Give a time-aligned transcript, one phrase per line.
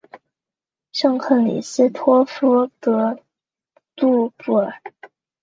[0.91, 3.19] 圣克里斯托夫德
[3.95, 4.81] 杜布尔。